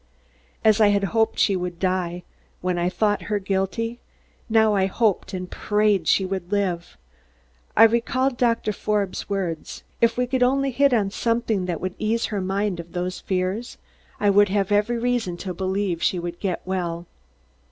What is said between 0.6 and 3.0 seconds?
As I had hoped she would die, when I